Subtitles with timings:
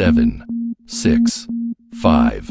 [0.00, 0.42] seven,
[0.86, 1.46] six,
[2.00, 2.50] five,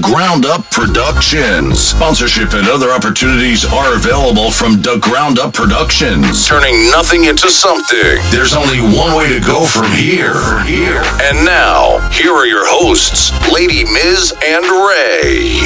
[0.00, 1.80] Ground Up Productions.
[1.80, 6.46] Sponsorship and other opportunities are available from the Ground Up Productions.
[6.46, 8.22] Turning nothing into something.
[8.30, 10.62] There's only one way to go from here.
[10.64, 11.02] Here.
[11.28, 15.60] And now, here are your hosts, Lady Miz and Ray.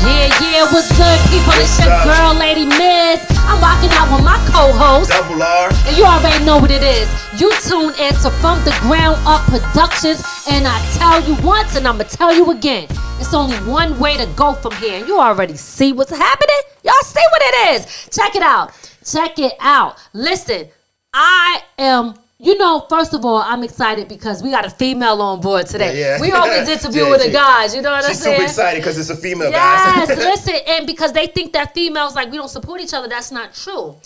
[0.00, 1.52] Yeah, yeah, what's good, people?
[1.60, 3.20] It's your girl, Lady Miz.
[3.44, 5.68] I'm rocking out with my co-host, Double R.
[5.84, 7.08] and you already know what it is.
[7.40, 11.88] You tune in to From the Ground Up Productions, and I tell you once, and
[11.88, 12.84] I'ma tell you again.
[13.18, 16.60] It's only one way to go from here, and you already see what's happening.
[16.84, 18.08] Y'all see what it is.
[18.10, 18.72] Check it out.
[19.10, 19.96] Check it out.
[20.12, 20.68] Listen,
[21.14, 22.14] I am.
[22.38, 25.98] You know, first of all, I'm excited because we got a female on board today.
[25.98, 26.20] Yeah, yeah.
[26.20, 27.74] We always interview Yeah, with she- the guys.
[27.74, 28.36] You know what I'm saying?
[28.36, 30.18] She's super excited because it's a female, Yes, guys.
[30.18, 33.54] listen, and because they think that females like we don't support each other, that's not
[33.54, 33.96] true.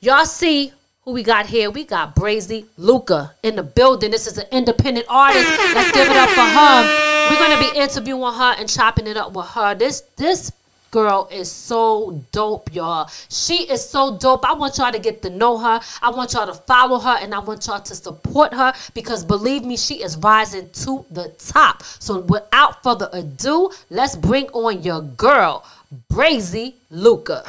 [0.00, 0.72] Y'all see
[1.06, 1.70] who we got here?
[1.70, 4.10] We got Brazy Luca in the building.
[4.10, 5.48] This is an independent artist.
[5.72, 7.30] Let's give it up for her.
[7.30, 9.76] We're gonna be interviewing her and chopping it up with her.
[9.76, 10.50] This this
[10.90, 13.08] girl is so dope, y'all.
[13.28, 14.44] She is so dope.
[14.44, 15.80] I want y'all to get to know her.
[16.02, 19.64] I want y'all to follow her and I want y'all to support her because believe
[19.64, 21.84] me, she is rising to the top.
[21.84, 25.64] So without further ado, let's bring on your girl,
[26.10, 27.44] Brazy Luca.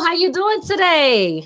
[0.00, 1.44] How you doing today?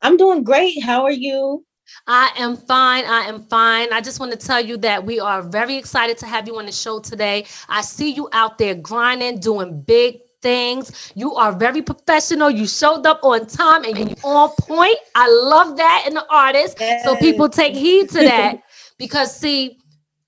[0.00, 0.82] I'm doing great.
[0.82, 1.64] How are you?
[2.06, 3.04] I am fine.
[3.04, 3.92] I am fine.
[3.92, 6.66] I just want to tell you that we are very excited to have you on
[6.66, 7.44] the show today.
[7.68, 11.12] I see you out there grinding, doing big things.
[11.14, 12.50] You are very professional.
[12.50, 14.96] You showed up on time and you on point.
[15.14, 16.78] I love that in the artist.
[17.04, 18.62] So people take heed to that
[18.98, 19.78] because see,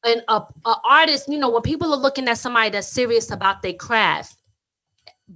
[0.05, 3.63] an a, a artist, you know, when people are looking at somebody that's serious about
[3.63, 4.38] their craft,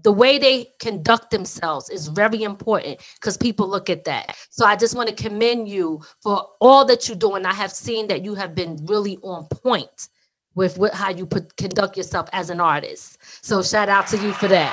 [0.00, 4.36] the way they conduct themselves is very important because people look at that.
[4.50, 7.72] So I just want to commend you for all that you do, and I have
[7.72, 10.08] seen that you have been really on point
[10.54, 13.19] with what, how you put, conduct yourself as an artist.
[13.44, 14.72] So shout out to you for that.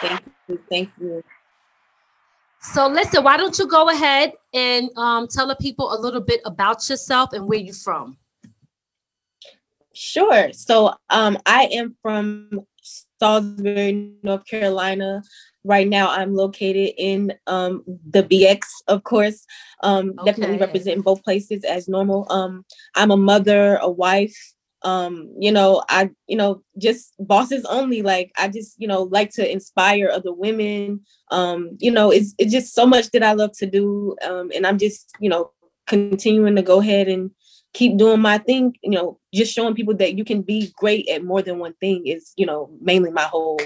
[0.00, 0.60] Thank you.
[0.70, 1.24] Thank you.
[2.60, 6.40] So listen, why don't you go ahead and um, tell the people a little bit
[6.46, 8.16] about yourself and where you're from?
[9.94, 10.52] Sure.
[10.52, 12.66] So um I am from
[13.20, 15.22] Salisbury, North Carolina.
[15.64, 19.46] Right now I'm located in um the BX, of course.
[19.82, 20.66] Um definitely Okay.
[20.66, 22.26] representing both places as normal.
[22.30, 22.64] Um
[22.96, 24.36] I'm a mother, a wife.
[24.82, 28.02] Um, you know, I, you know, just bosses only.
[28.02, 31.00] Like I just, you know, like to inspire other women.
[31.30, 34.14] Um, you know, it's it's just so much that I love to do.
[34.22, 35.52] Um, and I'm just, you know,
[35.86, 37.30] continuing to go ahead and
[37.74, 41.24] keep doing my thing you know just showing people that you can be great at
[41.24, 43.60] more than one thing is you know mainly my whole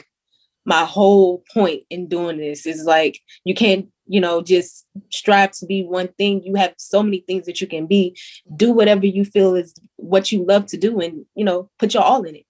[0.65, 5.67] my whole point in doing this is like you can't you know just strive to
[5.67, 8.17] be one thing you have so many things that you can be
[8.57, 12.03] do whatever you feel is what you love to do and you know put your
[12.03, 12.45] all in it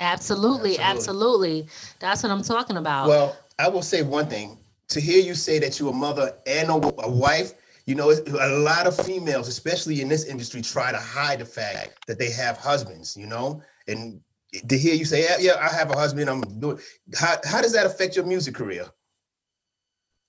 [0.00, 1.66] Absolutely, absolutely.
[1.98, 3.08] That's what I'm talking about.
[3.08, 4.58] Well, I will say one thing.
[4.88, 7.52] To hear you say that you're a mother and a, a wife,
[7.88, 12.06] you know, a lot of females, especially in this industry, try to hide the fact
[12.06, 13.62] that they have husbands, you know?
[13.88, 14.20] And
[14.68, 16.78] to hear you say, yeah, yeah I have a husband, I'm doing,
[17.18, 18.86] how, how does that affect your music career?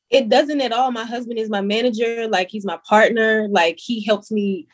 [0.09, 4.03] it doesn't at all my husband is my manager like he's my partner like he
[4.03, 4.67] helps me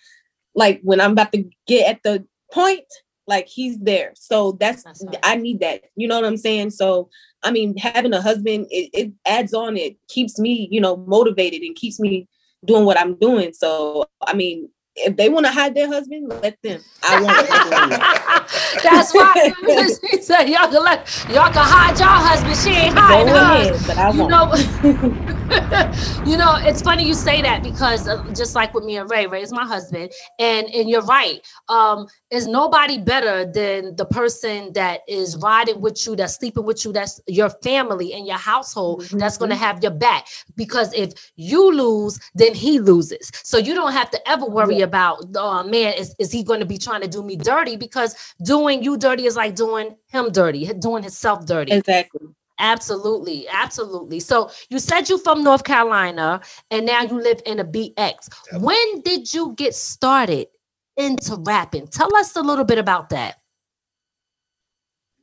[0.53, 2.85] like when i'm about to get at the point
[3.27, 5.19] like he's there so that's, That's right.
[5.23, 7.09] i need that you know what i'm saying so
[7.43, 11.63] i mean having a husband it, it adds on it keeps me you know motivated
[11.63, 12.29] and keeps me
[12.65, 13.53] doing what i'm doing.
[13.53, 16.81] So i mean if they want to hide their husband let them.
[17.03, 22.57] I want it That's why she said y'all can let y'all can hide your husband.
[22.57, 24.31] She ain't hiding ahead but i You won't.
[24.31, 25.33] know,
[26.25, 29.43] you know, it's funny you say that because just like with me and Ray, Ray
[29.43, 31.45] is my husband, and and you're right.
[31.69, 36.83] Um, is nobody better than the person that is riding with you, that's sleeping with
[36.83, 39.19] you, that's your family and your household, mm-hmm.
[39.19, 40.27] that's going to have your back.
[40.55, 43.31] Because if you lose, then he loses.
[43.43, 44.85] So you don't have to ever worry yeah.
[44.85, 47.77] about, oh man, is, is he going to be trying to do me dirty?
[47.77, 51.71] Because doing you dirty is like doing him dirty, doing himself dirty.
[51.71, 52.27] Exactly.
[52.59, 54.19] Absolutely, absolutely.
[54.19, 56.41] So you said you're from North Carolina
[56.71, 58.29] and now you live in a BX.
[58.61, 60.47] When did you get started
[60.95, 61.87] into rapping?
[61.87, 63.35] Tell us a little bit about that.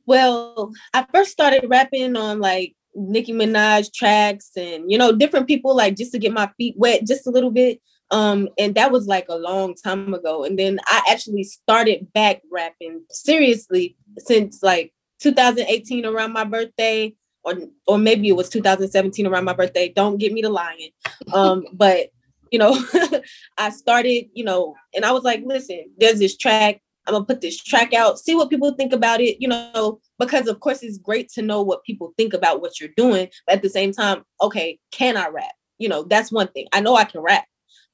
[0.05, 5.75] Well, I first started rapping on like Nicki Minaj tracks and you know different people
[5.75, 7.81] like just to get my feet wet just a little bit.
[8.11, 10.43] Um, and that was like a long time ago.
[10.43, 17.55] And then I actually started back rapping seriously since like 2018 around my birthday or
[17.87, 19.89] or maybe it was 2017 around my birthday.
[19.89, 20.89] Don't get me to lying.
[21.33, 22.09] Um, but
[22.51, 22.77] you know,
[23.57, 26.81] I started, you know, and I was like, listen, there's this track.
[27.05, 30.47] I'm gonna put this track out, see what people think about it, you know, because
[30.47, 33.27] of course it's great to know what people think about what you're doing.
[33.45, 35.51] But at the same time, okay, can I rap?
[35.79, 36.67] You know, that's one thing.
[36.71, 37.45] I know I can rap,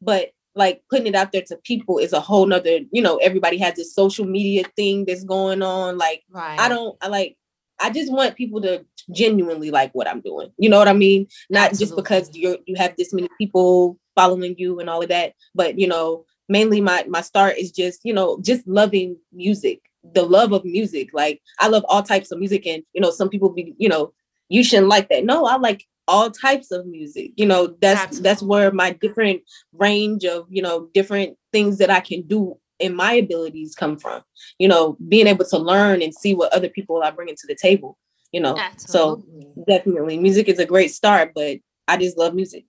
[0.01, 3.57] but like putting it out there to people is a whole nother, you know, everybody
[3.57, 5.97] has this social media thing that's going on.
[5.97, 6.59] Like right.
[6.59, 7.37] I don't I like
[7.79, 10.51] I just want people to genuinely like what I'm doing.
[10.57, 11.27] You know what I mean?
[11.49, 11.85] Not Absolutely.
[11.85, 15.79] just because you you have this many people following you and all of that, but
[15.79, 19.81] you know, mainly my my start is just, you know, just loving music,
[20.13, 21.09] the love of music.
[21.13, 24.13] Like I love all types of music and you know, some people be, you know,
[24.49, 25.25] you shouldn't like that.
[25.25, 27.31] No, I like all types of music.
[27.37, 28.23] You know, that's Absolutely.
[28.29, 29.41] that's where my different
[29.73, 34.21] range of, you know, different things that I can do and my abilities come from
[34.57, 37.55] you know being able to learn and see what other people are bringing to the
[37.55, 37.97] table
[38.31, 38.55] you know?
[38.57, 39.41] Absolutely.
[39.41, 42.65] so definitely music is a great start but i just love music.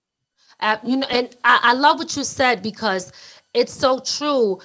[0.59, 3.11] Uh, you know and I, I love what you said because
[3.53, 4.59] it's so true.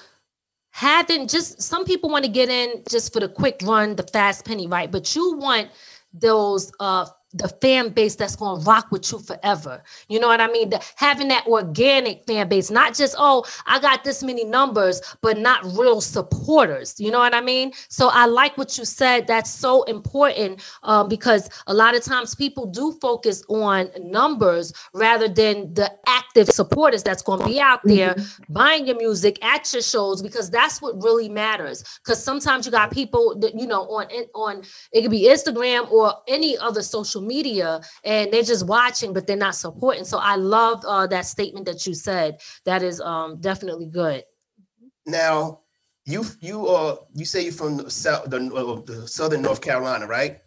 [0.71, 4.45] Having just some people want to get in just for the quick run the fast
[4.45, 4.91] penny right?
[4.91, 5.69] But you want
[6.13, 9.83] those uh the fan base that's going to rock with you forever.
[10.07, 10.69] You know what I mean?
[10.69, 15.37] The, having that organic fan base, not just, oh, I got this many numbers, but
[15.37, 16.95] not real supporters.
[16.97, 17.73] You know what I mean?
[17.89, 19.27] So I like what you said.
[19.27, 25.27] That's so important um, because a lot of times people do focus on numbers rather
[25.27, 28.53] than the active supporters that's going to be out there mm-hmm.
[28.53, 31.83] buying your music at your shows because that's what really matters.
[32.03, 34.63] Because sometimes you got people that, you know, on, on,
[34.93, 39.35] it could be Instagram or any other social media and they're just watching, but they're
[39.35, 40.05] not supporting.
[40.05, 42.39] So I love uh, that statement that you said.
[42.65, 44.23] That is um, definitely good.
[45.05, 45.61] Now,
[46.05, 50.07] you you uh you say you're from the south the, uh, the southern North Carolina,
[50.07, 50.39] right?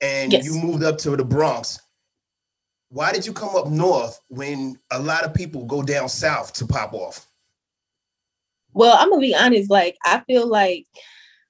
[0.00, 0.44] And yes.
[0.44, 1.80] you moved up to the Bronx.
[2.90, 6.66] Why did you come up north when a lot of people go down south to
[6.66, 7.26] pop off?
[8.72, 9.70] Well, I'm gonna be honest.
[9.70, 10.86] Like I feel like,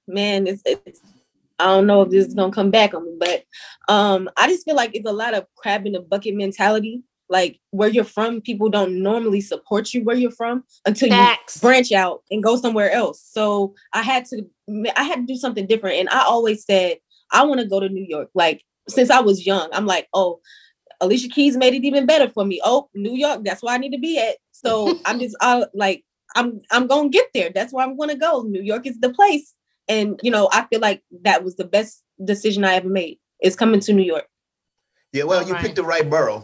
[0.07, 1.01] man, it's, it's
[1.59, 3.43] I don't know if this is gonna come back on me, but
[3.87, 7.03] um, I just feel like it's a lot of crab in the bucket mentality.
[7.29, 11.55] Like where you're from, people don't normally support you where you're from until Facts.
[11.57, 13.21] you branch out and go somewhere else.
[13.21, 14.45] So I had to,
[14.95, 15.97] I had to do something different.
[15.97, 16.99] And I always said
[17.31, 18.29] I want to go to New York.
[18.33, 20.39] Like since I was young, I'm like, oh,
[21.01, 22.61] Alicia Keys made it even better for me.
[22.63, 24.37] Oh, New York, that's where I need to be at.
[24.51, 26.03] So I'm just, I like,
[26.35, 27.49] I'm, I'm gonna get there.
[27.53, 28.41] That's where I'm gonna go.
[28.41, 29.53] New York is the place.
[29.87, 33.55] And you know, I feel like that was the best decision I ever made is
[33.55, 34.27] coming to New York.
[35.13, 35.61] Yeah, well, All you right.
[35.61, 36.43] picked the right borough.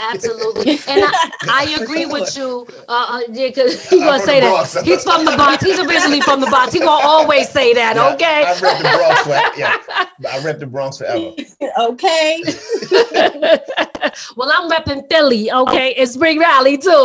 [0.00, 2.66] Absolutely, and I, I agree with you.
[2.88, 5.62] Uh, uh yeah, because he's gonna say that he's from the Bronx.
[5.62, 6.72] He's originally from the Bronx.
[6.72, 7.96] He gonna always say that.
[7.96, 8.44] Yeah, okay.
[8.46, 9.20] I rep the Bronx.
[9.22, 11.32] For, yeah, I rep the Bronx forever.
[11.80, 12.42] okay.
[14.36, 15.52] well, I'm repping Philly.
[15.52, 17.04] Okay, it's Spring Valley too,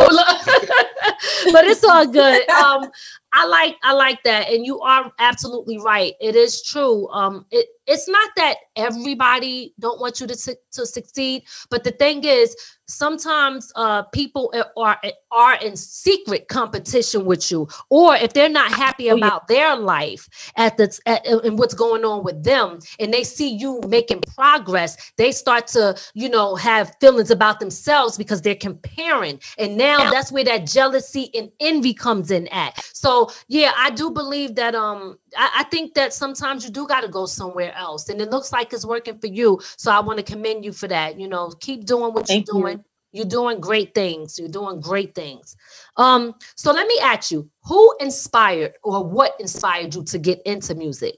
[1.52, 2.48] but it's all good.
[2.48, 2.90] Um,
[3.32, 6.14] I like I like that, and you are absolutely right.
[6.20, 7.08] It is true.
[7.10, 12.24] Um, it it's not that everybody don't want you to to succeed, but the thing
[12.24, 12.56] is,
[12.86, 15.00] sometimes uh, people are
[15.32, 19.74] are in secret competition with you or if they're not happy about oh, yeah.
[19.74, 23.80] their life at the at, and what's going on with them and they see you
[23.88, 29.76] making progress they start to you know have feelings about themselves because they're comparing and
[29.76, 33.15] now that's where that jealousy and envy comes in at so
[33.48, 37.08] yeah i do believe that um I, I think that sometimes you do got to
[37.08, 40.32] go somewhere else and it looks like it's working for you so i want to
[40.32, 43.60] commend you for that you know keep doing what Thank you're doing you you're doing
[43.60, 44.38] great things.
[44.38, 45.56] You're doing great things.
[45.96, 50.74] Um, so let me ask you, who inspired or what inspired you to get into
[50.74, 51.16] music?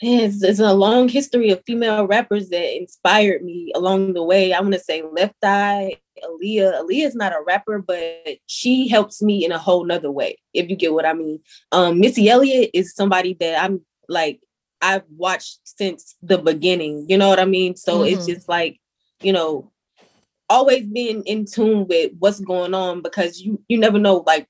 [0.00, 4.52] it's, it's a long history of female rappers that inspired me along the way.
[4.52, 6.82] I want to say Left Eye, Aaliyah.
[6.82, 10.68] Aaliyah is not a rapper, but she helps me in a whole nother way, if
[10.68, 11.40] you get what I mean.
[11.72, 14.40] Um, Missy Elliott is somebody that I'm like,
[14.80, 17.06] I've watched since the beginning.
[17.08, 17.76] You know what I mean?
[17.76, 18.14] So mm-hmm.
[18.14, 18.78] it's just like,
[19.20, 19.72] you know,
[20.48, 24.48] always being in tune with what's going on because you you never know like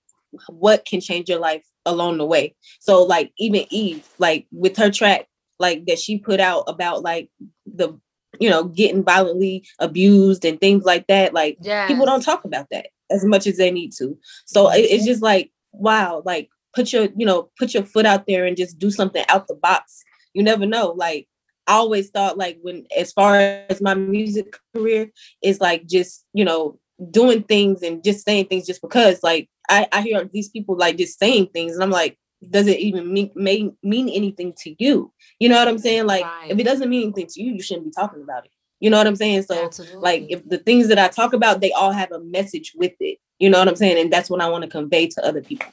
[0.49, 2.55] what can change your life along the way.
[2.81, 5.27] So like even Eve, like with her track,
[5.59, 7.31] like that she put out about like
[7.67, 7.99] the
[8.41, 11.35] you know getting violently abused and things like that.
[11.35, 11.89] Like yes.
[11.89, 14.19] people don't talk about that as much as they need to.
[14.47, 18.27] So it, it's just like wow, like put your you know put your foot out
[18.27, 20.05] there and just do something out the box.
[20.35, 20.93] You never know.
[20.97, 21.29] Like
[21.67, 25.11] I always thought like when as far as my music career
[25.43, 26.79] is like just you know
[27.11, 30.97] doing things and just saying things just because like I, I hear these people like
[30.97, 32.19] just saying things and I'm like
[32.51, 35.13] does it even mean may, mean anything to you?
[35.39, 36.07] You know what I'm saying?
[36.07, 36.51] Like right.
[36.51, 38.53] if it doesn't mean anything to you you shouldn't be talking about it.
[38.81, 39.43] You know what I'm saying?
[39.43, 40.01] So Absolutely.
[40.01, 43.19] like if the things that I talk about they all have a message with it.
[43.39, 43.99] You know what I'm saying?
[43.99, 45.67] And that's what I want to convey to other people.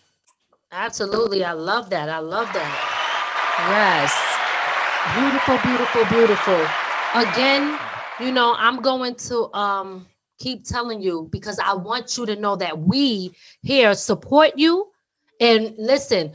[0.72, 1.44] Absolutely.
[1.44, 2.10] I love that.
[2.10, 2.96] I love that.
[3.70, 4.12] Yes.
[5.14, 6.68] Beautiful, beautiful, beautiful.
[7.14, 7.80] Again,
[8.20, 10.08] you know, I'm going to um
[10.38, 14.92] keep telling you because I want you to know that we here support you.
[15.40, 16.34] And listen,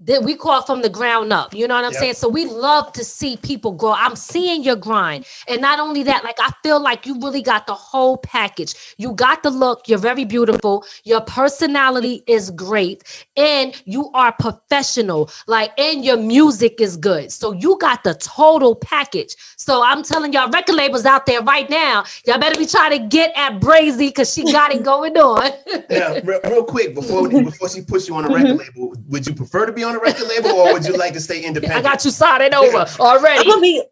[0.00, 1.52] that we call from the ground up.
[1.52, 2.00] You know what I'm yep.
[2.00, 2.14] saying?
[2.14, 3.92] So we love to see people grow.
[3.92, 5.26] I'm seeing your grind.
[5.48, 8.74] And not only that, like I feel like you really got the whole package.
[8.98, 15.30] You got the look, you're very beautiful, your personality is great, and you are professional.
[15.46, 17.32] Like, and your music is good.
[17.32, 19.34] So you got the total package.
[19.56, 23.08] So I'm telling y'all, record labels out there right now, y'all better be trying to
[23.08, 25.52] get at Brazy because she got it going on.
[25.90, 28.80] yeah, real, real, quick before before she puts you on a record mm-hmm.
[28.80, 31.20] label, would you prefer to be on a record label, or would you like to
[31.20, 31.84] stay independent?
[31.84, 33.40] I got you signing over already.
[33.40, 33.82] I'm gonna be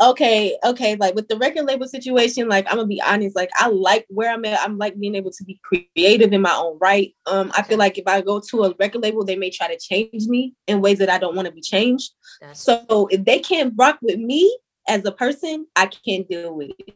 [0.00, 0.96] okay, okay.
[0.96, 3.36] Like with the record label situation, like I'm gonna be honest.
[3.36, 4.60] Like I like where I'm at.
[4.60, 7.14] I'm like being able to be creative in my own right.
[7.26, 9.78] Um, I feel like if I go to a record label, they may try to
[9.78, 12.12] change me in ways that I don't want to be changed.
[12.40, 16.70] That's so if they can't rock with me as a person, I can't deal with
[16.78, 16.94] it.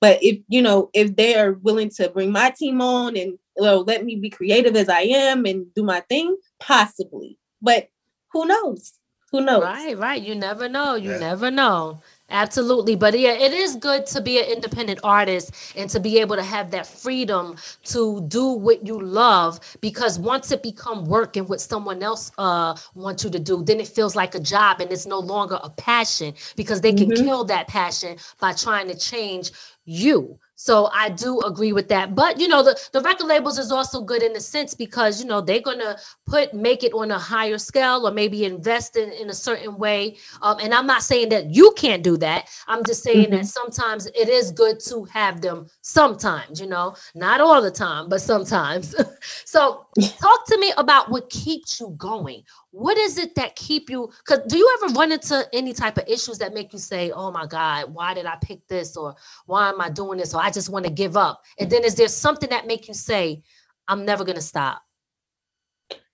[0.00, 3.84] But if you know, if they are willing to bring my team on and well,
[3.84, 7.38] let me be creative as I am and do my thing, possibly.
[7.60, 7.88] But
[8.32, 8.94] who knows?
[9.32, 9.62] Who knows?
[9.62, 10.20] Right, right.
[10.20, 10.96] You never know.
[10.96, 11.18] You yeah.
[11.18, 12.00] never know.
[12.30, 12.96] Absolutely.
[12.96, 16.42] But yeah, it is good to be an independent artist and to be able to
[16.42, 21.60] have that freedom to do what you love because once it become work and what
[21.60, 25.06] someone else uh wants you to do, then it feels like a job and it's
[25.06, 27.24] no longer a passion because they can mm-hmm.
[27.24, 29.50] kill that passion by trying to change
[29.84, 30.38] you.
[30.60, 32.14] So I do agree with that.
[32.14, 35.26] But you know, the, the record labels is also good in the sense because you
[35.26, 39.30] know they're gonna put make it on a higher scale or maybe invest in, in
[39.30, 40.18] a certain way.
[40.42, 42.50] Um, and I'm not saying that you can't do that.
[42.68, 43.36] I'm just saying mm-hmm.
[43.36, 48.10] that sometimes it is good to have them sometimes, you know, not all the time,
[48.10, 48.94] but sometimes.
[49.46, 49.86] so
[50.20, 54.40] talk to me about what keeps you going what is it that keep you because
[54.46, 57.46] do you ever run into any type of issues that make you say oh my
[57.46, 58.96] god why did i pick this?
[58.96, 59.14] Or
[59.46, 60.34] why am i doing this?
[60.34, 61.42] Or i just want to give up.
[61.58, 63.42] And then is there something that make you say
[63.88, 64.82] i'm never gonna stop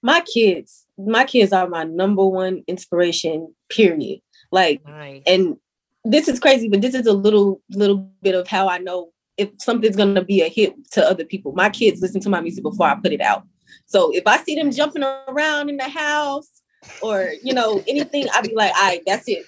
[0.03, 4.21] my kids my kids are my number one inspiration period.
[4.51, 5.23] Like nice.
[5.27, 5.57] and
[6.05, 9.51] this is crazy but this is a little little bit of how i know if
[9.59, 11.53] something's gonna be a hit to other people.
[11.53, 13.45] My kids listen to my music before i put it out
[13.87, 16.63] so if I see them jumping around in the house
[17.03, 19.45] or you know anything, I'd be like, all right, that's it.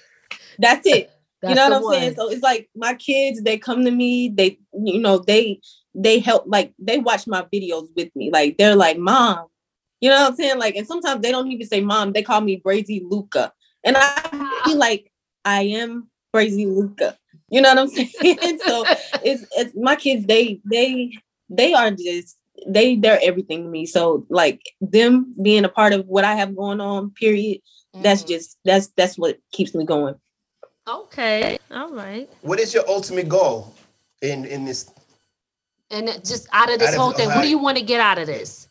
[0.57, 1.11] That's it.
[1.41, 1.93] That's you know what I'm one.
[1.93, 2.15] saying?
[2.15, 5.61] So it's like my kids, they come to me, they, you know, they
[5.95, 8.29] they help like they watch my videos with me.
[8.31, 9.47] Like they're like, mom,
[10.01, 10.59] you know what I'm saying?
[10.59, 13.53] Like, and sometimes they don't even say mom, they call me Brazy Luca.
[13.83, 14.61] And I ah.
[14.65, 15.11] be like,
[15.45, 17.17] I am Brazy Luca.
[17.49, 18.59] You know what I'm saying?
[18.59, 18.85] so
[19.23, 21.11] it's it's my kids, they they
[21.49, 22.37] they are just
[22.67, 23.85] they they're everything to me.
[23.85, 27.59] So like them being a part of what I have going on, period.
[27.93, 28.03] Mm-hmm.
[28.03, 30.15] That's just that's that's what keeps me going.
[30.87, 31.59] Okay.
[31.71, 32.29] All right.
[32.41, 33.73] What is your ultimate goal
[34.21, 34.91] in in this?
[35.91, 37.99] And just out of this out whole of, thing, what do you want to get
[37.99, 38.67] out of this?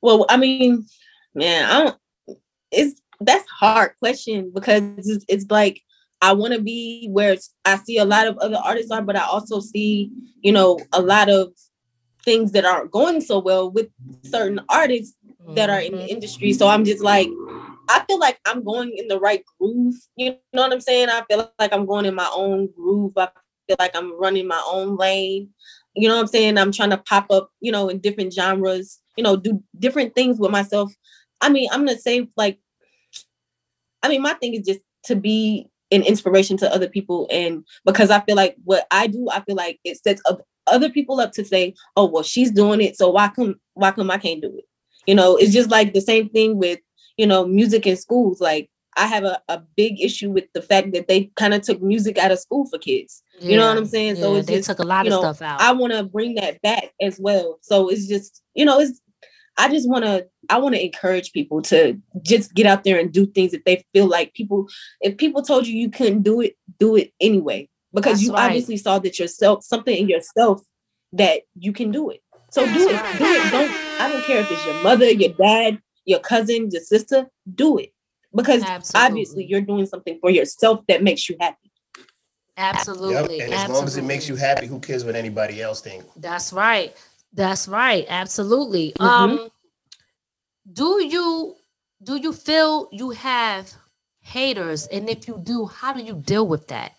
[0.00, 0.86] Well, I mean,
[1.34, 2.38] man, I don't.
[2.72, 5.80] It's that's hard question because it's, it's like
[6.20, 9.24] I want to be where I see a lot of other artists are, but I
[9.24, 10.10] also see,
[10.40, 11.52] you know, a lot of
[12.24, 13.88] things that aren't going so well with
[14.24, 15.16] certain artists
[15.48, 16.08] that are in the mm-hmm.
[16.08, 16.52] industry.
[16.52, 17.28] So I'm just like,
[17.88, 19.94] I feel like I'm going in the right groove.
[20.16, 21.08] You know what I'm saying?
[21.08, 23.12] I feel like I'm going in my own groove.
[23.16, 23.28] I
[23.66, 25.50] feel like I'm running my own lane.
[25.94, 26.58] You know what I'm saying?
[26.58, 30.38] I'm trying to pop up, you know, in different genres, you know, do different things
[30.38, 30.92] with myself.
[31.40, 32.58] I mean, I'm gonna say like
[34.02, 37.28] I mean, my thing is just to be an inspiration to other people.
[37.30, 40.90] And because I feel like what I do, I feel like it sets up other
[40.90, 42.96] people up to say, oh, well, she's doing it.
[42.96, 44.64] So why come, why come I can't do it?
[45.06, 46.78] You know, it's just like the same thing with,
[47.16, 48.40] you know, music in schools.
[48.40, 51.82] Like I have a, a big issue with the fact that they kind of took
[51.82, 53.22] music out of school for kids.
[53.40, 54.16] Yeah, you know what I'm saying?
[54.16, 55.60] Yeah, so it's they just, took a lot you of stuff out.
[55.60, 57.58] I want to bring that back as well.
[57.62, 59.00] So it's just, you know, it's
[59.58, 63.12] I just want to I want to encourage people to just get out there and
[63.12, 64.66] do things if they feel like people
[65.00, 68.46] if people told you you couldn't do it, do it anyway because That's you right.
[68.46, 70.62] obviously saw that yourself something in yourself
[71.12, 72.22] that you can do it.
[72.50, 72.92] So do it.
[72.92, 73.50] That's Do it.
[73.50, 73.70] Don't
[74.00, 77.92] I don't care if it's your mother, your dad, your cousin, your sister, do it.
[78.34, 79.08] Because Absolutely.
[79.08, 81.70] obviously you're doing something for yourself that makes you happy.
[82.56, 83.38] Absolutely.
[83.38, 83.46] Yep.
[83.46, 86.06] And as long as it makes you happy, who cares what anybody else thinks?
[86.16, 86.94] That's right.
[87.32, 88.04] That's right.
[88.08, 88.92] Absolutely.
[88.98, 89.06] Mhm.
[89.06, 89.50] Um
[90.72, 91.56] do you
[92.02, 93.72] do you feel you have
[94.20, 96.92] haters and if you do, how do you deal with that?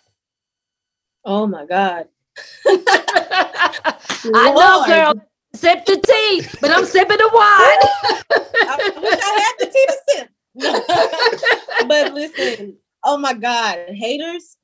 [1.24, 2.08] Oh my God.
[2.66, 5.14] I know, girl.
[5.54, 8.40] Sip the tea, but I'm sipping the wine.
[8.68, 10.28] I wish I had the tea to sip.
[11.88, 14.56] but listen, oh my God, haters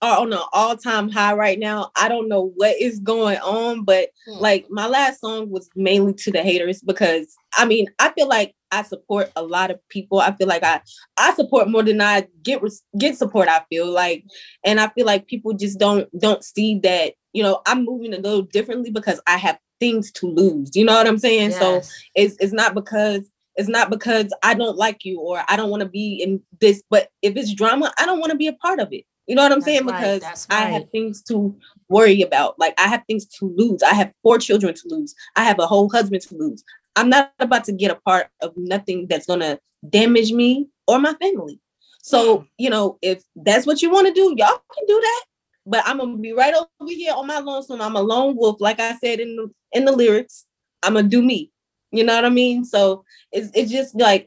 [0.00, 1.90] are on an all-time high right now.
[1.96, 4.38] I don't know what is going on, but Hmm.
[4.38, 8.54] like my last song was mainly to the haters because I mean, I feel like
[8.72, 10.18] I support a lot of people.
[10.18, 10.80] I feel like I
[11.16, 12.60] I support more than I get
[12.98, 13.48] get support.
[13.48, 14.24] I feel like,
[14.64, 17.12] and I feel like people just don't don't see that.
[17.34, 20.74] You know, I'm moving a little differently because I have things to lose.
[20.74, 21.52] You know what I'm saying?
[21.52, 21.82] So
[22.14, 25.82] it's it's not because it's not because I don't like you or I don't want
[25.82, 28.80] to be in this, but if it's drama, I don't want to be a part
[28.80, 29.04] of it.
[29.26, 29.86] You know what I'm That's saying?
[29.86, 31.54] right, Because that's I have things to
[31.88, 32.58] worry about.
[32.58, 33.82] Like I have things to lose.
[33.82, 35.14] I have four children to lose.
[35.36, 36.64] I have a whole husband to lose.
[36.96, 39.58] I'm not about to get a part of nothing that's gonna
[39.88, 41.58] damage me or my family.
[42.02, 45.24] So, you know, if that's what you want to do, y'all can do that.
[45.64, 47.80] But I'm gonna be right over here on my lonesome.
[47.80, 50.46] I'm a lone wolf, like I said in the in the lyrics.
[50.82, 51.50] I'm gonna do me.
[51.92, 52.64] You know what I mean?
[52.64, 54.26] So it's it's just like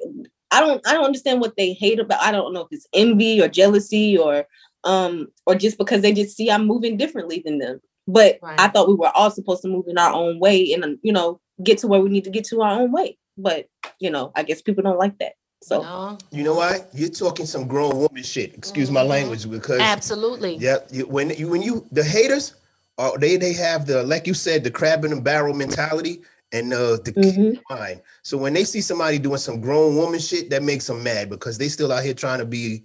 [0.51, 2.21] I don't I don't understand what they hate about.
[2.21, 4.45] I don't know if it's envy or jealousy or
[4.85, 7.81] um or just because they just see I'm moving differently than them.
[8.07, 11.13] But I thought we were all supposed to move in our own way and you
[11.13, 13.17] know get to where we need to get to our own way.
[13.37, 13.67] But
[13.99, 15.33] you know, I guess people don't like that.
[15.63, 16.85] So No, You know why?
[16.93, 18.53] You're talking some grown woman shit.
[18.55, 19.09] Excuse my Mhm.
[19.09, 20.57] language, because absolutely.
[20.57, 22.55] yeah, you, when you when you the haters
[22.97, 26.73] are they they have the like you said the crab in the barrel mentality and
[26.73, 27.59] uh, the mhm.
[27.69, 28.01] mind.
[28.23, 31.57] So when they see somebody doing some grown woman shit, that makes them mad because
[31.57, 32.83] they still out here trying to be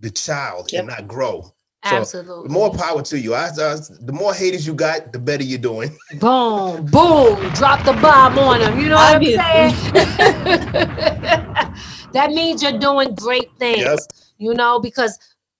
[0.00, 0.80] the child Yep.
[0.80, 1.54] and not grow.
[1.88, 2.48] So, Absolutely.
[2.48, 3.34] More power to you.
[3.34, 5.96] I, I, the more haters you got, the better you're doing.
[6.20, 8.78] Boom, boom, drop the bomb on them.
[8.80, 9.44] You know what Obviously.
[9.44, 9.94] I'm saying?
[12.12, 13.78] that means you're doing great things.
[13.80, 13.98] Yep.
[14.38, 15.18] You know, because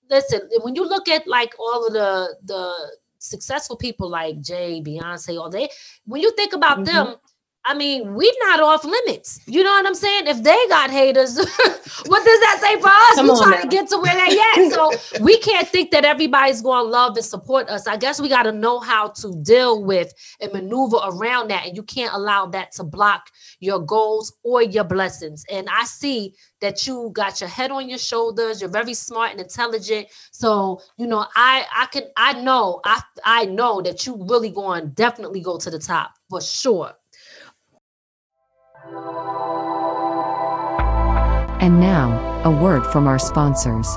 [0.09, 2.73] listen, when you look at like all of the the
[3.19, 5.69] successful people like Jay, Beyonce, all they
[6.05, 6.85] when you think about Mhm.
[6.85, 7.15] them,
[7.67, 9.41] I mean, we're not off limits.
[9.45, 10.27] You know what I'm saying?
[10.27, 11.37] If they got haters,
[12.05, 13.15] what does that say for us?
[13.15, 14.71] Come we trying to get to where they at.
[14.77, 17.87] So we can't think that everybody's going to love and support us.
[17.87, 21.65] I guess we got to know how to deal with and maneuver around that.
[21.65, 25.43] And you can't allow that to block your goals or your blessings.
[25.49, 28.61] And I see that you got your head on your shoulders.
[28.61, 30.07] You're very smart and intelligent.
[30.31, 34.83] So, you know, I I can I know I I know that you really going
[34.83, 36.93] to definitely go to the top for sure.
[41.61, 43.87] And now, a word from our sponsors.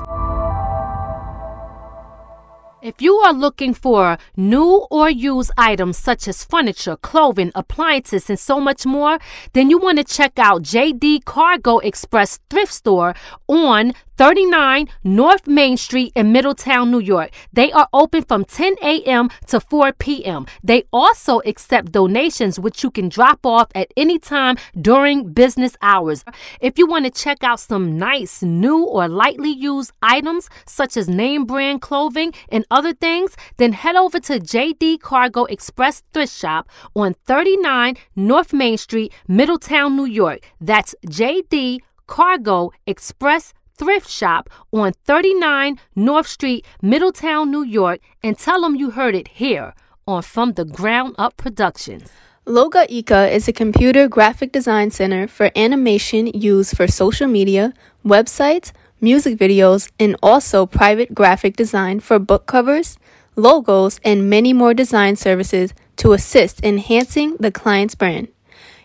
[2.91, 8.37] If you are looking for new or used items such as furniture, clothing, appliances, and
[8.37, 9.21] so much more,
[9.53, 13.15] then you want to check out JD Cargo Express Thrift Store
[13.47, 17.31] on 39 North Main Street in Middletown, New York.
[17.53, 19.31] They are open from 10 a.m.
[19.47, 20.47] to 4 p.m.
[20.63, 26.23] They also accept donations, which you can drop off at any time during business hours.
[26.61, 31.09] If you want to check out some nice, new, or lightly used items, such as
[31.09, 36.69] name brand clothing and other things, then head over to JD Cargo Express Thrift Shop
[36.95, 40.41] on 39 North Main Street, Middletown, New York.
[40.61, 48.63] That's JD Cargo Express Thrift Shop on 39 North Street, Middletown, New York, and tell
[48.63, 49.75] them you heard it here
[50.07, 52.11] on From the Ground Up Productions.
[52.47, 57.73] Logoika is a computer graphic design center for animation used for social media,
[58.05, 62.99] websites, music videos, and also private graphic design for book covers,
[63.37, 68.29] logos, and many more design services to assist enhancing the client's brand.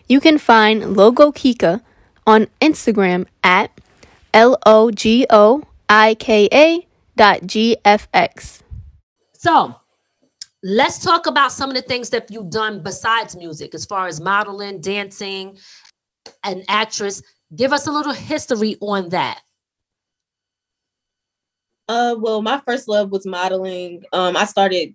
[0.08, 1.82] You can find Logo Kika
[2.26, 3.70] on Instagram at
[4.32, 8.62] L O G O I K A dot G F X.
[9.32, 9.74] So
[10.62, 14.20] let's talk about some of the things that you've done besides music, as far as
[14.20, 15.58] modeling, dancing,
[16.44, 17.22] and actress.
[17.54, 19.40] Give us a little history on that.
[21.88, 24.02] Uh, well, my first love was modeling.
[24.12, 24.94] Um, I started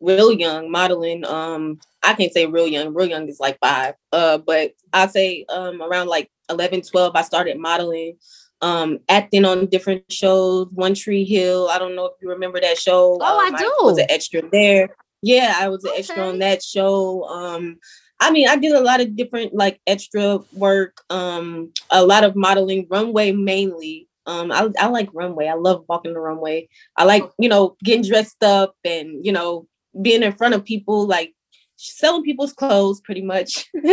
[0.00, 1.24] real young modeling.
[1.24, 2.94] Um, I can't say real young.
[2.94, 3.94] Real young is like five.
[4.12, 8.16] Uh, but I'd say um around like 11, 12, I started modeling.
[8.60, 10.68] Um, acting on different shows.
[10.72, 11.68] One Tree Hill.
[11.70, 13.18] I don't know if you remember that show.
[13.20, 13.72] Oh, I Um, do.
[13.80, 14.94] was an extra there.
[15.22, 17.24] Yeah, I was an extra on that show.
[17.24, 17.78] Um,
[18.20, 21.00] I mean, I did a lot of different like extra work.
[21.10, 24.06] Um, a lot of modeling, runway mainly.
[24.26, 25.48] Um, I, I like runway.
[25.48, 26.68] I love walking the runway.
[26.96, 29.66] I like, you know, getting dressed up and, you know,
[30.00, 31.34] being in front of people, like
[31.76, 33.66] selling people's clothes pretty much.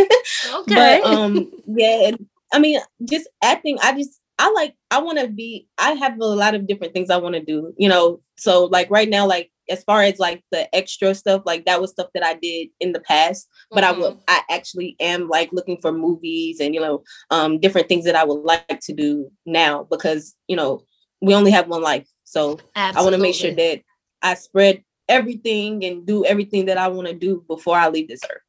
[0.52, 1.00] Okay.
[1.02, 5.28] But um yeah, and I mean just acting, I just I like I want to
[5.28, 8.20] be I have a lot of different things I want to do, you know.
[8.36, 11.90] So like right now like as far as like the extra stuff, like that was
[11.92, 14.00] stuff that I did in the past, but I Mm-hmm.
[14.02, 18.16] would I actually am like looking for movies and you know um different things that
[18.16, 20.84] I would like to do now because, you know,
[21.20, 22.08] we only have one life.
[22.24, 23.80] So I want to make sure that
[24.22, 28.22] I spread everything and do everything that I want to do before I leave this
[28.24, 28.42] earth.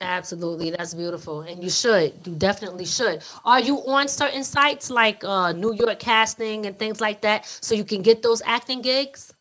[0.00, 2.12] Absolutely, that's beautiful, and you should.
[2.26, 3.22] You definitely should.
[3.44, 7.74] Are you on certain sites like uh, New York casting and things like that, so
[7.74, 9.32] you can get those acting gigs?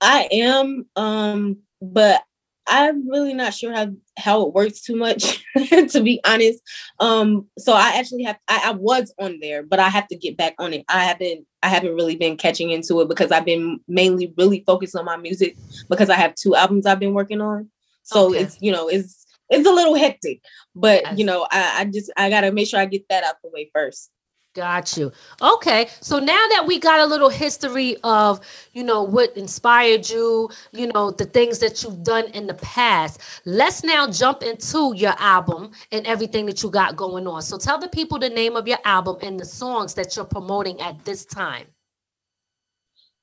[0.00, 2.22] I am, um, but
[2.66, 6.60] I'm really not sure how how it works too much, to be honest.
[7.00, 10.36] Um, so I actually have I, I was on there, but I have to get
[10.36, 10.84] back on it.
[10.88, 14.96] I haven't I haven't really been catching into it because I've been mainly really focused
[14.96, 15.58] on my music
[15.90, 17.68] because I have two albums I've been working on.
[18.02, 18.42] So Okay.
[18.42, 20.40] it's you know it's it's a little hectic,
[20.74, 23.50] but you know I, I just I gotta make sure I get that out the
[23.50, 24.10] way first.
[24.54, 25.10] Got you.
[25.42, 28.40] Okay, so now that we got a little history of,
[28.72, 33.20] you know, what inspired you, you know, the things that you've done in the past,
[33.44, 37.42] let's now jump into your album and everything that you got going on.
[37.42, 40.80] So tell the people the name of your album and the songs that you're promoting
[40.80, 41.66] at this time.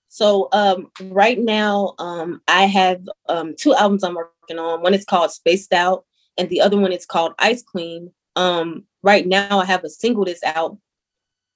[0.09, 4.81] So um, right now, um, I have um, two albums I'm working on.
[4.81, 6.03] One is called Spaced Out,
[6.37, 8.11] and the other one is called Ice Queen.
[8.35, 10.77] Um, right now, I have a single that's out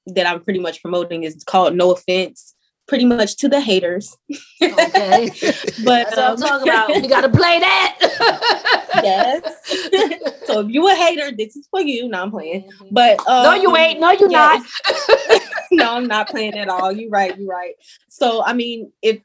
[0.07, 1.23] that I'm pretty much promoting.
[1.23, 2.55] is called No Offense,
[2.87, 4.15] pretty much to the haters.
[4.61, 5.31] Okay.
[5.83, 6.89] But what I'm um, talking about.
[6.89, 7.97] We gotta play that.
[9.03, 9.41] yes.
[10.45, 12.07] so if you a hater, this is for you.
[12.07, 12.69] No, I'm playing.
[12.91, 13.99] But um, no, you ain't.
[13.99, 15.41] No, you yeah, not.
[15.71, 16.91] no, I'm not playing at all.
[16.91, 17.37] You're right.
[17.37, 17.73] You're right.
[18.09, 19.21] So I mean, if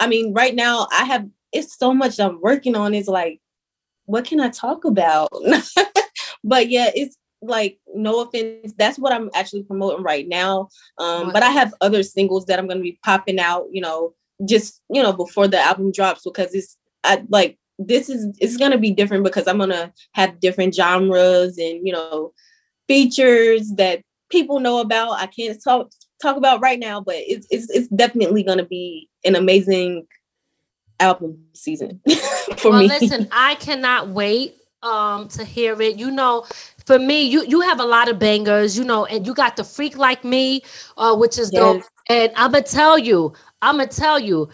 [0.00, 2.94] I mean, right now I have it's so much I'm working on.
[2.94, 3.40] Is like,
[4.04, 5.30] what can I talk about?
[6.44, 7.16] but yeah, it's
[7.46, 8.74] like no offense.
[8.76, 10.68] That's what I'm actually promoting right now.
[10.98, 13.66] Um, but I have other singles that I'm gonna be popping out.
[13.70, 18.36] You know, just you know before the album drops because it's I like this is
[18.40, 22.32] it's gonna be different because I'm gonna have different genres and you know
[22.88, 25.20] features that people know about.
[25.20, 29.34] I can't talk talk about right now, but it's it's it's definitely gonna be an
[29.34, 30.06] amazing
[31.00, 32.00] album season
[32.56, 32.88] for well, me.
[32.88, 35.96] listen, I cannot wait um to hear it.
[35.96, 36.46] You know,
[36.86, 39.64] for me, you you have a lot of bangers, you know, and you got the
[39.64, 40.62] freak like me,
[40.96, 41.82] uh, which is dope.
[42.08, 44.48] And I'm gonna tell you, I'm gonna tell you,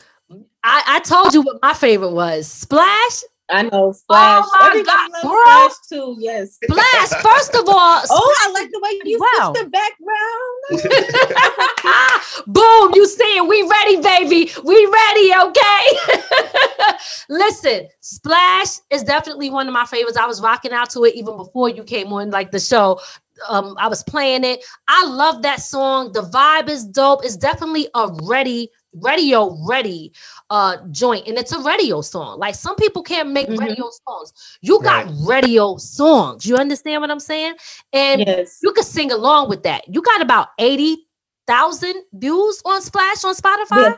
[0.65, 2.49] I, I told you what my favorite was.
[2.49, 4.45] Splash, I know Splash.
[4.53, 5.71] my Everybody God, loves girl.
[5.71, 6.17] Splash too.
[6.19, 6.55] Yes.
[6.55, 7.09] Splash.
[7.23, 9.53] First of all, Oh, I like the way you Wow.
[9.53, 10.53] switched the background.
[12.47, 13.47] Boom, you see it.
[13.49, 14.51] We ready, baby.
[14.65, 16.97] We ready, okay?
[17.29, 20.17] Listen, Splash is definitely one of my favorites.
[20.17, 23.01] I was rocking out to it even before you came on like the show.
[23.49, 24.65] Um, I was playing it.
[24.89, 26.13] I love that song.
[26.13, 27.25] The vibe is dope.
[27.25, 30.13] It's definitely a ready, radio ready
[30.51, 31.27] uh joint.
[31.27, 32.39] And it's a radio song.
[32.39, 33.59] Like some people can't make Mhm.
[33.59, 34.33] radio songs.
[34.61, 36.45] You got radio songs.
[36.47, 37.55] You understand what I'm saying?
[37.93, 38.59] And yes.
[38.63, 39.89] you could sing along with that.
[39.89, 43.83] You got about 80,000 views on Splash on Spotify?
[43.83, 43.97] Yeah.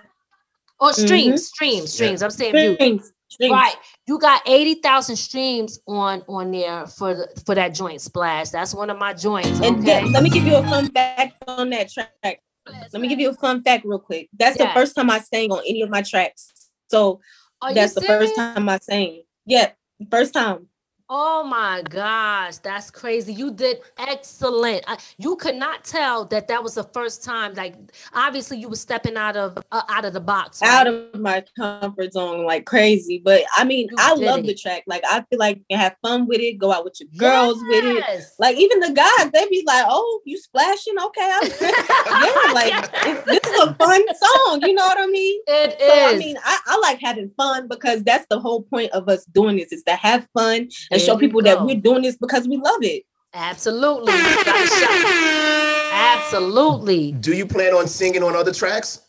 [0.81, 2.23] Or streams, streams, streams.
[2.23, 3.13] I'm saying views.
[3.29, 3.51] Streams.
[3.53, 3.75] Right.
[4.07, 8.51] You got 80,000 streams on on there for the, for that joint Splash.
[8.51, 10.03] That's one of my joints, And okay?
[10.03, 12.41] th- let me give you a fun fact on that track.
[12.67, 14.29] Let me give you a fun fact real quick.
[14.33, 14.67] That's Yeah.
[14.67, 16.53] the first time I sang on any of my tracks.
[16.91, 17.21] So
[17.61, 19.23] Are that's the first time I sang.
[19.47, 19.77] Yep,
[20.11, 20.69] first time.
[21.11, 23.35] Oh my gosh, that's crazy.
[23.35, 24.85] You did excellent.
[24.87, 27.53] I, you could not tell that that was the first time.
[27.53, 27.75] Like,
[28.15, 30.63] obviously, you were stepping out of uh, out of the box.
[30.63, 30.71] right?
[30.71, 33.21] out of my comfort zone like crazy.
[33.23, 34.47] But I mean, You I love it.
[34.47, 34.85] the track.
[34.87, 37.85] Like I feel like you have fun with it, go out with your girls with
[37.85, 38.25] it.
[38.39, 40.95] Like even the guys, they be like, "Oh, you splashing?
[40.99, 44.63] Okay, I'm yeah." Like it's, this is a fun song.
[44.63, 45.39] You know what I mean?
[45.49, 49.07] it So I mean, I, I like having fun because that's the whole point of
[49.11, 51.45] us doing this is to have fun and There show people go.
[51.51, 53.03] that we're doing this because we love it.
[53.35, 54.13] Absolutely.
[54.13, 55.93] You gotta shout.
[55.93, 57.13] Absolutely.
[57.13, 59.01] Do you plan on singing on other tracks?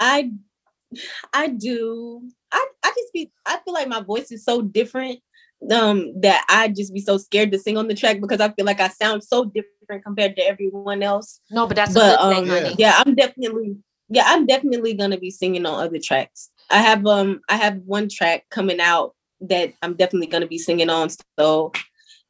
[0.00, 0.30] I
[1.32, 2.22] I do.
[2.52, 5.20] I I just be I feel like my voice is so different
[5.70, 8.66] um that I just be so scared to sing on the track because I feel
[8.66, 11.40] like I sound so different compared to everyone else.
[11.50, 12.60] No, but that's But a good um thing, yeah.
[12.62, 12.74] honey.
[12.78, 13.76] yeah, I'm definitely
[14.10, 16.50] yeah, I'm definitely gonna be singing on other tracks.
[16.70, 19.14] I have um I have one track coming out
[19.48, 21.08] that I'm definitely gonna be singing on.
[21.38, 21.72] So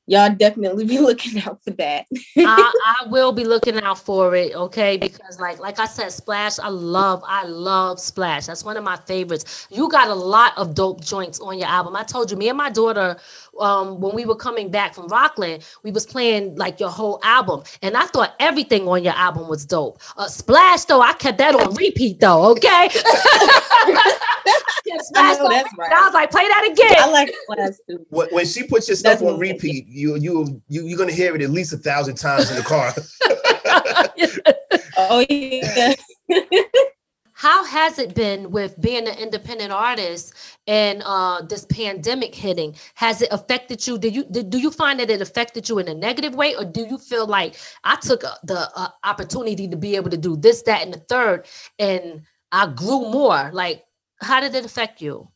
[0.06, 2.06] y'all definitely be looking out for that.
[2.36, 4.96] I, I will be looking out for it, okay?
[4.96, 8.46] Because like like I said, Splash, I love, I love Splash.
[8.46, 9.68] That's one of my favorites.
[9.70, 11.96] You got a lot of dope joints on your album.
[11.96, 13.16] I told you, me and my daughter,
[13.58, 17.62] um, when we were coming back from Rockland, we was playing like your whole album,
[17.82, 20.00] and I thought everything on your album was dope.
[20.16, 22.90] Uh, Splash though, I kept that on repeat though, okay?
[24.84, 25.90] Yeah, Splash know that's right.
[25.90, 26.96] I was like, play that again.
[26.98, 28.04] I like Splash too.
[28.10, 31.34] When, when she puts your stuff That's on repeat, you you you you're gonna hear
[31.34, 32.92] it at least a thousand times in the car.
[34.96, 35.94] Oh yeah.
[37.32, 40.32] How has it been with being an independent artist
[40.66, 42.76] and uh, this pandemic hitting?
[42.94, 43.98] Has it affected you?
[43.98, 46.64] Did you did, do you find that it affected you in a negative way, or
[46.64, 50.36] do you feel like I took uh, the uh, opportunity to be able to do
[50.36, 51.46] this, that, and the third,
[51.78, 53.50] and I grew more?
[53.52, 53.84] Like,
[54.20, 55.28] how did it affect you?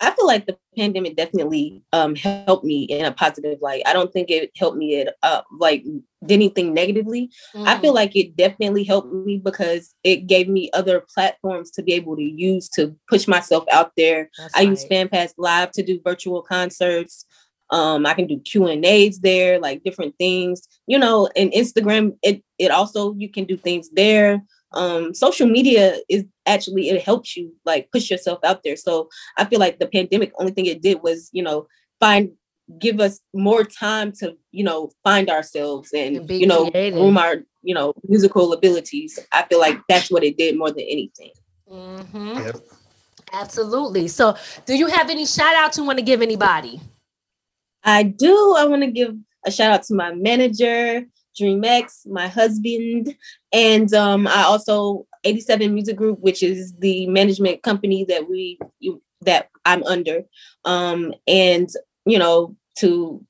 [0.00, 3.82] I feel like the pandemic definitely um helped me in a positive light.
[3.86, 7.30] I don't think it helped me at uh like did anything negatively.
[7.54, 11.82] I Mm, feel like it definitely helped me because it gave me other platforms to
[11.82, 14.30] be able to use to push myself out there.
[14.38, 14.84] that's I use.
[14.86, 17.24] FanPass Live to do virtual concerts.
[17.70, 21.28] Um, I can do Q and A's there, like different things, you know.
[21.36, 24.42] And Instagram, it it also you can do things there.
[24.72, 28.76] Um, social media is actually it helps you like push yourself out there.
[28.76, 31.66] So I feel like the pandemic, only thing it did was you know
[31.98, 32.30] find
[32.78, 36.98] give us more time to you know find ourselves And and you know creative.
[36.98, 39.18] groom our you know musical abilities.
[39.32, 41.32] I feel like that's what it did more than anything.
[41.70, 42.44] Mhm.
[42.44, 42.56] Yep.
[43.32, 44.08] Absolutely.
[44.08, 44.34] So,
[44.66, 46.80] do you have any shout outs you want to give anybody?
[47.84, 48.54] I do.
[48.58, 49.14] I want to give
[49.46, 51.06] a shout out to my manager,
[51.38, 53.14] DreamX, my husband,
[53.52, 59.02] and um, I also 87 Music Group, which is the management company that we you,
[59.22, 60.22] that I'm under,
[60.64, 61.68] um, and
[62.04, 63.24] you know to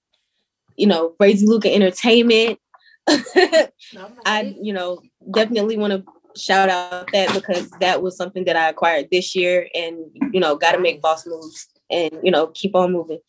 [0.77, 2.59] you know Brazy Luca Entertainment.
[3.09, 5.01] I you know
[5.33, 6.05] definitely want to
[6.41, 9.99] shout out that because that was something that I acquired this year, and
[10.33, 13.21] you know got to make boss moves and you know keep on moving.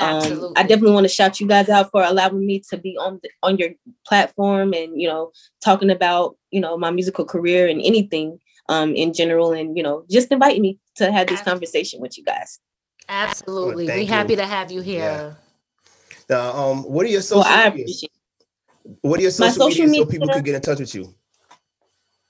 [0.00, 0.56] Um, Absolutely.
[0.56, 3.28] I definitely want to shout you guys out for allowing me to be on the,
[3.42, 3.70] on your
[4.06, 5.30] platform and you know
[5.62, 10.04] talking about you know my musical career and anything um in general and you know
[10.10, 12.58] just inviting me to have this conversation with you guys.
[13.08, 13.86] Absolutely.
[13.86, 14.12] thank we you.
[14.12, 15.36] happy to have you here.
[16.28, 18.08] Now, um, what are your So social I media?
[19.02, 20.94] What are your My social, social media so people media- could get in touch with
[20.94, 21.14] you?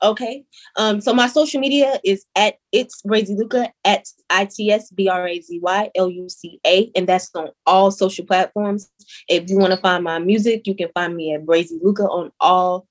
[0.03, 0.45] Okay.
[0.77, 5.09] Um, so my social media is at it's Brazy Luca at I T S B
[5.09, 8.91] R A Z Y L U C A, and that's on all social platforms.
[9.29, 12.33] If you want to find my music, you can find me at Brazy Luca on
[12.41, 12.87] all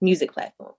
[0.00, 0.74] music platforms.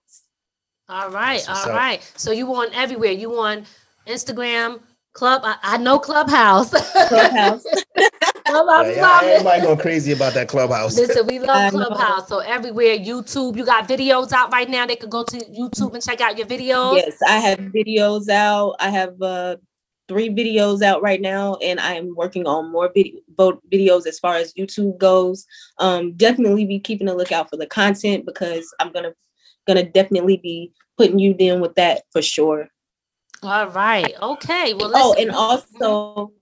[0.90, 1.78] All right, That's what's all up.
[1.78, 2.14] right.
[2.16, 3.12] So you on everywhere.
[3.12, 3.66] You on
[4.08, 4.82] Instagram,
[5.14, 5.42] Club.
[5.44, 6.70] I, I know Clubhouse.
[7.08, 7.64] Clubhouse.
[8.52, 10.96] Clubhouse Yeah, is yeah, everybody going crazy about that clubhouse.
[10.98, 11.72] Listen, we love.
[11.72, 12.28] Clubhouse.
[12.28, 13.56] So everywhere, YouTube.
[13.58, 14.86] You got videos out right now.
[14.86, 16.96] They could go to YouTube and check out your videos.
[16.98, 18.76] yes, I have videos out.
[18.80, 19.58] I have uh
[20.08, 24.20] three videos out right now, and I am working on more video vo- videos as
[24.20, 25.46] far as YouTube goes.
[25.78, 29.14] Um, definitely be keeping a lookout for the content because I'm gonna
[29.68, 32.68] gonna definitely be putting you in with that for sure.
[33.44, 34.14] All right.
[34.22, 34.74] Okay.
[34.74, 35.30] Well, Oh, listen.
[35.30, 36.34] and also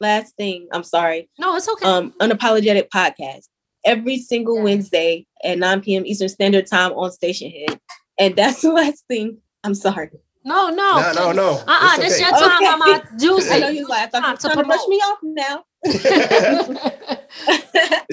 [0.00, 1.28] last thing, I'm sorry.
[1.38, 1.86] no, it's okay.
[1.86, 3.48] Um, unapologetic podcast
[3.84, 4.64] every single Yes.
[4.64, 6.06] Wednesday at 9 p.m.
[6.06, 7.78] Eastern Standard Time on Stationhead.
[8.18, 9.38] And that's the last thing.
[9.62, 10.10] I'm sorry.
[10.44, 11.50] no, no, No, no, no.
[11.52, 12.38] Uh, uh It's this your okay.
[12.40, 12.76] time, Okay.
[12.78, 13.02] Mama.
[13.20, 13.50] Juicy.
[13.50, 15.18] I know you was like, I thought you Time to trying to brush me off
[15.22, 15.64] now.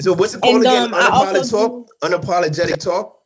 [0.00, 0.82] So what's it called and again?
[0.84, 1.88] um, I Unapologetic also talk.
[2.02, 3.18] do, Unapologetic talk.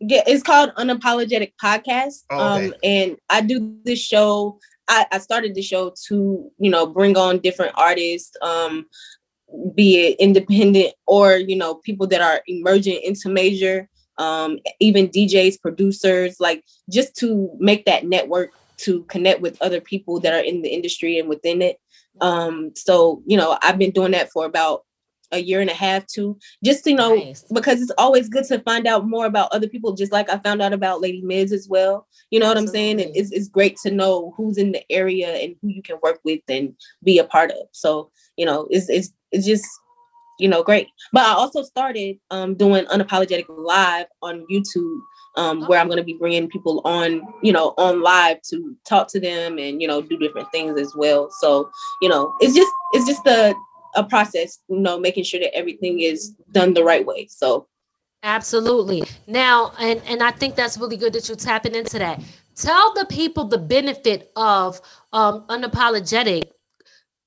[0.00, 2.24] yeah, it's called Unapologetic Podcast.
[2.30, 4.58] Oh, Um, and I do this show.
[4.92, 8.86] I, I started the show to, you know, bring on different artists, um,
[9.74, 15.60] be it independent or you know people that are emerging into major um even djs
[15.60, 20.62] producers like just to make that network to connect with other people that are in
[20.62, 21.78] the industry and within it.
[22.22, 24.84] Um so you know i've been doing that for about
[25.32, 27.44] a year and a half too just you know Nice.
[27.52, 30.62] because it's always good to find out more about other people just like i found
[30.62, 32.06] out about lady miz as well.
[32.30, 32.98] You know what i'm saying?
[33.00, 33.20] Absolutely.
[33.20, 36.40] it's, it's great to know who's in the area and who you can work with
[36.48, 37.66] and be a part of.
[37.72, 39.66] So you know it's it's, it's just
[40.38, 40.88] you know great.
[41.12, 45.00] But i also started um doing unapologetic live on youtube
[45.36, 49.08] um where i'm going to be bringing people on you know on live to talk
[49.08, 51.30] to them and you know do different things as well.
[51.40, 53.54] So you know it's just it's just a
[53.94, 57.66] a process you know making sure that everything is done the right way so
[58.24, 59.02] Absolutely.
[59.26, 62.22] Now, and and I think that's really good that you're tapping into that.
[62.54, 64.80] Tell the people the benefit of
[65.12, 66.44] um unapologetic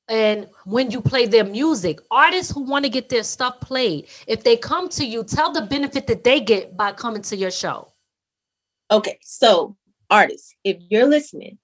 [0.07, 1.99] and when you play their music.
[2.11, 5.63] Artists who want to get their stuff played, if they come to you, tell the
[5.63, 7.91] benefit that they get by coming to your show.
[8.91, 9.75] Okay, so
[10.09, 11.57] artists, if you're listening,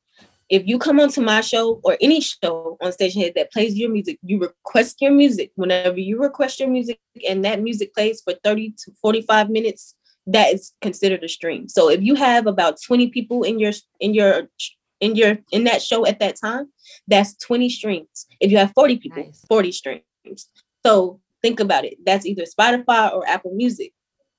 [0.51, 4.19] if you come onto my show or any show on Stationhead that plays your music,
[4.21, 5.51] you request your music.
[5.55, 9.95] Whenever you request your music and that music plays for 30 to 45 minutes,
[10.27, 11.69] that is considered a stream.
[11.69, 14.49] So if you have about 20 people in your in your
[14.99, 16.67] in your in that show at that time,
[17.07, 18.27] that's 20 streams.
[18.41, 19.45] If you have 40 people, Nice.
[19.47, 20.03] 40 streams.
[20.85, 21.97] So think about it.
[22.05, 23.93] That's either Spotify or Apple Music.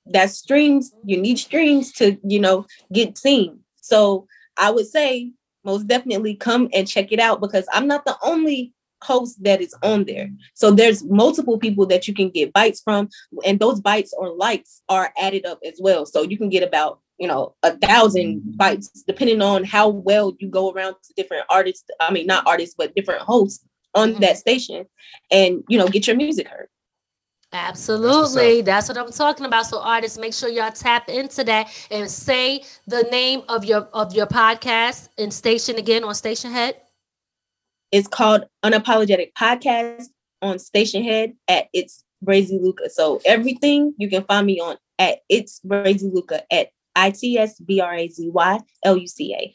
[0.05, 0.93] That's streams.
[1.05, 3.61] You need streams to, you know, get seen.
[3.81, 5.31] So I would say
[5.63, 8.73] most definitely come and check it out because I'm not the only
[9.03, 10.29] host that is on there.
[10.53, 13.09] So there's multiple people that you can get bites from,
[13.45, 16.05] and those bites or likes are added up as well.
[16.05, 20.47] So you can get about you know a thousand bites depending on how well you
[20.49, 21.85] go around to different artists.
[21.99, 24.19] I mean, not artists, but different hosts on Mhm.
[24.21, 24.85] that station,
[25.31, 26.67] and you know get your music heard.
[27.53, 28.61] Absolutely.
[28.63, 29.67] That's what I'm talking about.
[29.67, 34.13] So artists, make sure y'all tap into that and say the name of your of
[34.13, 36.77] your podcast and station again on Station Head.
[37.91, 40.05] It's called Unapologetic Podcast
[40.41, 42.89] on Stationhead at It's Brazy Luca.
[42.89, 47.59] So everything you can find me on at It's Brazy Luca at I T S
[47.59, 49.53] B R A Z Y L U C A.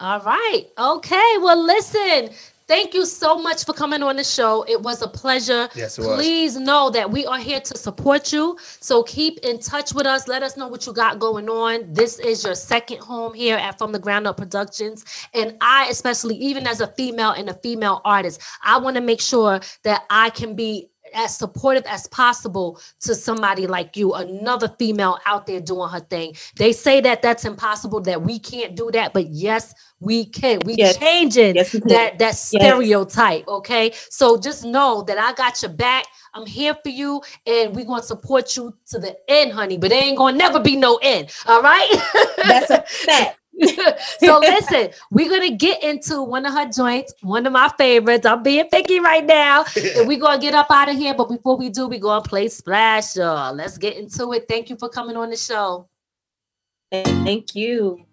[0.00, 0.64] All right.
[0.78, 1.36] Okay.
[1.40, 2.30] Well, listen.
[2.66, 4.62] Thank you so much for coming on the show.
[4.66, 5.68] It was a pleasure.
[5.74, 6.16] Yes, it was.
[6.16, 8.56] Please know that we are here to support you.
[8.80, 10.28] So keep in touch with us.
[10.28, 11.92] Let us know what you got going on.
[11.92, 15.04] This is your second home here at From the Ground Up Productions.
[15.34, 19.20] And I, especially, even as a female and a female artist, I want to make
[19.20, 25.18] sure that I can be as supportive as possible to somebody like you, another female
[25.26, 26.34] out there doing her thing.
[26.56, 30.60] They say that that's impossible, that we can't do that, but yes, we can.
[30.64, 30.98] We Yes.
[30.98, 31.88] changing Yes, we can.
[31.90, 33.46] that that stereotype.
[33.48, 36.06] Okay, so just know that I got your back.
[36.34, 39.78] I'm here for you, and we're gonna support you to the end, honey.
[39.78, 41.30] But there ain't gonna never be no end.
[41.46, 41.88] All right.
[42.46, 43.38] That's a fact.
[44.18, 48.26] So listen, we're gonna get into one of her joints, one of my favorites.
[48.26, 49.64] I'm being picky right now,
[49.96, 51.14] and we're gonna get up out of here.
[51.14, 53.54] But before we do, we're gonna play Splash, y'all.
[53.54, 54.46] Let's get into it.
[54.48, 55.88] Thank you for coming on the show.
[56.90, 58.04] Thank you.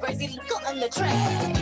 [0.00, 1.61] Brazy Luca on the track.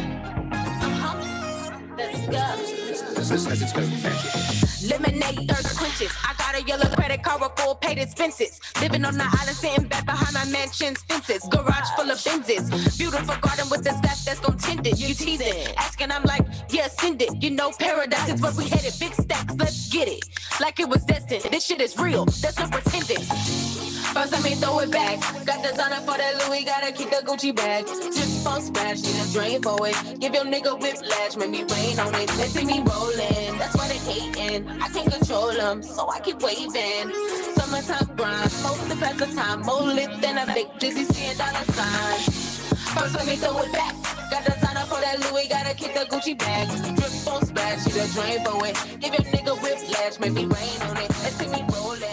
[4.89, 6.13] Lemonade, thirst quenches.
[6.25, 8.61] I got a yellow credit card with full paid expenses.
[8.81, 11.43] Living on the island, sitting back behind my mansion's fences.
[11.51, 12.99] Garage full of Benzes.
[12.99, 14.99] Beautiful garden with the staff that's gon' tend it.
[14.99, 17.43] You teasing, asking, I'm like, yeah, send it.
[17.43, 18.95] You know, paradise is where we headed.
[18.99, 20.25] Big stacks, let's get it.
[20.61, 21.43] Like it was destined.
[21.53, 22.25] This shit is real.
[22.25, 23.70] That's no pretending.
[24.13, 25.21] First, let me throw it back.
[25.47, 27.87] Got the designer for that Louis, gotta keep the Gucci bag.
[27.87, 30.21] Just on splash, need a drain for it.
[30.21, 32.29] Give your nigga whiplash, make me rain on it.
[32.31, 34.69] They see me rolling, that's why they hating.
[34.69, 37.15] I can't control them, so I keep waving.
[37.55, 39.63] Summertime grind, most the best of time.
[39.63, 42.59] More lit than a big dizzy seeing dollar signs.
[42.91, 43.95] First, let me throw it back.
[44.31, 46.67] Got the designer for that Louis, gotta keep the Gucci bag.
[46.97, 48.75] Drip on splash, need a drain for it.
[49.01, 51.09] Give your nigga whiplash, make me rain on it.
[51.23, 52.10] They see me rolling,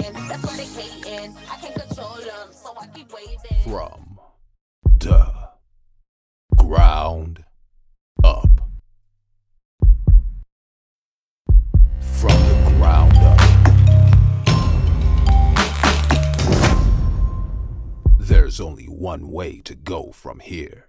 [3.67, 4.19] From
[4.99, 5.33] the
[6.55, 7.43] ground
[8.23, 8.49] up.
[11.99, 13.39] From the ground up.
[18.17, 20.86] There's only one way to go from here.